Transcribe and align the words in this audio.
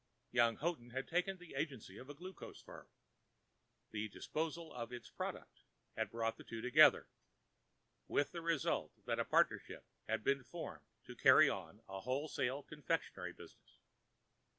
Young 0.31 0.55
Houghton 0.55 0.89
had 0.89 1.07
taken 1.07 1.37
the 1.37 1.53
agency 1.53 1.99
of 1.99 2.09
a 2.09 2.15
glucose 2.15 2.59
firm. 2.63 2.87
The 3.91 4.07
disposal 4.09 4.73
of 4.73 4.89
this 4.89 5.11
product 5.11 5.59
had 5.95 6.09
brought 6.09 6.37
the 6.37 6.43
two 6.43 6.59
together, 6.59 7.07
with 8.07 8.31
the 8.31 8.41
result 8.41 8.93
that 9.05 9.19
a 9.19 9.25
partnership 9.25 9.85
had 10.09 10.23
been 10.23 10.43
formed 10.43 10.87
to 11.05 11.15
carry 11.15 11.51
on 11.51 11.83
a 11.87 11.99
wholesale 11.99 12.63
confectionery 12.63 13.33
business. 13.33 13.77